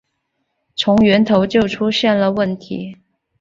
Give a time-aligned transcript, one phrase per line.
[0.75, 2.97] 从源头就出了问题